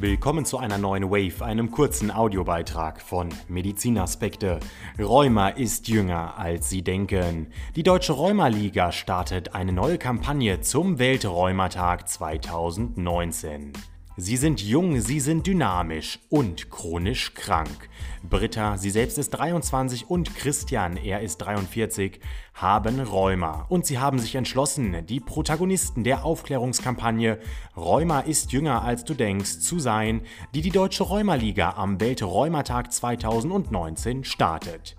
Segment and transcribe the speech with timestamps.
[0.00, 4.60] Willkommen zu einer neuen Wave, einem kurzen Audiobeitrag von Medizinaspekte.
[4.96, 7.48] Rheuma ist jünger, als Sie denken.
[7.74, 13.72] Die Deutsche Rheuma-Liga startet eine neue Kampagne zum Weltrheumatag 2019.
[14.20, 17.88] Sie sind jung, sie sind dynamisch und chronisch krank.
[18.28, 22.18] Britta, sie selbst ist 23 und Christian, er ist 43,
[22.52, 23.66] haben Rheuma.
[23.68, 27.38] Und sie haben sich entschlossen, die Protagonisten der Aufklärungskampagne
[27.76, 34.24] Rheuma ist jünger als du denkst zu sein, die die Deutsche Rheumaliga am Weltrheumatag 2019
[34.24, 34.96] startet.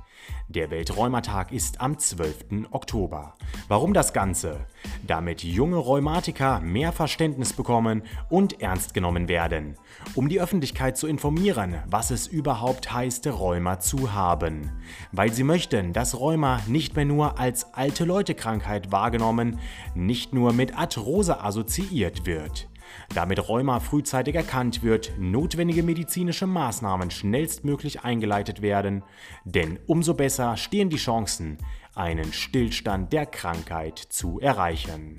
[0.47, 2.70] Der Weltrheumatag ist am 12.
[2.72, 3.36] Oktober.
[3.67, 4.66] Warum das Ganze?
[5.05, 9.75] Damit junge Rheumatiker mehr Verständnis bekommen und ernst genommen werden.
[10.16, 14.72] Um die Öffentlichkeit zu informieren, was es überhaupt heißt, Rheuma zu haben.
[15.12, 19.59] Weil sie möchten, dass Rheuma nicht mehr nur als alte Leute Krankheit wahrgenommen,
[19.95, 22.70] nicht nur mit Arthrose assoziiert wird
[23.14, 29.03] damit Rheuma frühzeitig erkannt wird, notwendige medizinische Maßnahmen schnellstmöglich eingeleitet werden,
[29.45, 31.58] denn umso besser stehen die Chancen,
[31.95, 35.18] einen Stillstand der Krankheit zu erreichen.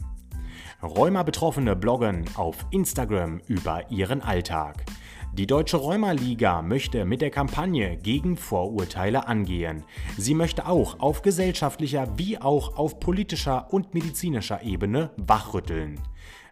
[0.83, 4.85] Rheuma-Betroffene bloggen auf Instagram über ihren Alltag.
[5.33, 9.85] Die Deutsche Rheuma-Liga möchte mit der Kampagne gegen Vorurteile angehen.
[10.17, 16.01] Sie möchte auch auf gesellschaftlicher wie auch auf politischer und medizinischer Ebene wachrütteln.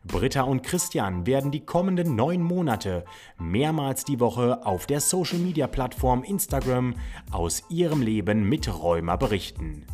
[0.04, 3.04] Britta und Christian werden die kommenden neun Monate
[3.38, 6.94] mehrmals die Woche auf der Social-Media-Plattform Instagram
[7.32, 9.86] aus ihrem Leben mit Rheuma berichten.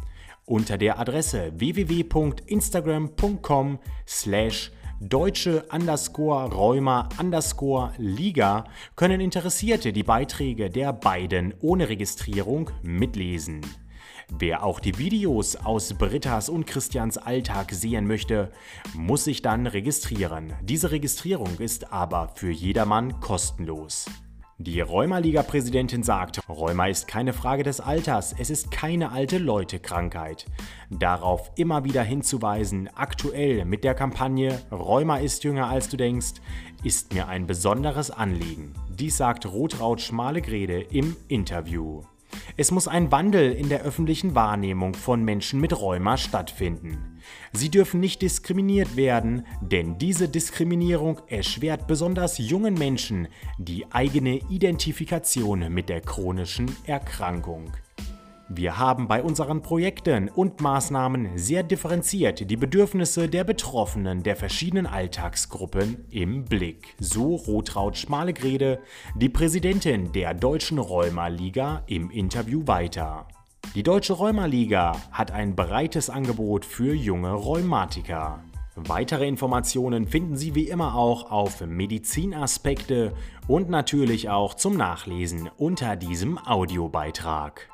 [0.46, 10.92] Unter der Adresse www.instagram.com slash deutsche underscore Rheuma underscore Liga können Interessierte die Beiträge der
[10.92, 13.62] beiden ohne Registrierung mitlesen.
[14.28, 18.52] Wer auch die Videos aus Brittas und Christians Alltag sehen möchte,
[18.94, 20.52] muss sich dann registrieren.
[20.62, 24.06] Diese Registrierung ist aber für jedermann kostenlos.
[24.58, 30.46] Die Rheumaliga-Präsidentin sagt, Rheuma ist keine Frage des Alters, es ist keine alte Leute-Krankheit.
[30.90, 36.34] Darauf immer wieder hinzuweisen, aktuell mit der Kampagne Rheuma ist jünger als du denkst,
[36.84, 38.74] ist mir ein besonderes Anliegen.
[38.88, 42.02] Dies sagt Rotraut Schmalegrede im Interview.
[42.56, 47.13] Es muss ein Wandel in der öffentlichen Wahrnehmung von Menschen mit Rheuma stattfinden.
[47.52, 55.72] Sie dürfen nicht diskriminiert werden, denn diese Diskriminierung erschwert besonders jungen Menschen die eigene Identifikation
[55.72, 57.72] mit der chronischen Erkrankung.
[58.48, 64.86] Wir haben bei unseren Projekten und Maßnahmen sehr differenziert die Bedürfnisse der Betroffenen der verschiedenen
[64.86, 66.94] Alltagsgruppen im Blick.
[67.00, 68.80] So Rotraut Schmalegrede,
[69.16, 73.26] die Präsidentin der Deutschen Rheuma-Liga im Interview weiter.
[73.74, 78.44] Die Deutsche Rheumaliga hat ein breites Angebot für junge Rheumatiker.
[78.76, 83.14] Weitere Informationen finden Sie wie immer auch auf Medizinaspekte
[83.48, 87.68] und natürlich auch zum Nachlesen unter diesem Audiobeitrag.